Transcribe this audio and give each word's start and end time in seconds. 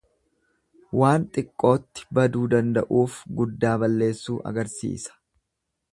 Waan 0.99 1.27
xiqqootti 1.35 2.07
baduu 2.19 2.43
danda'uuf 2.55 3.21
guddaa 3.41 3.77
balleessuu 3.85 4.39
agarsiisa. 4.53 5.19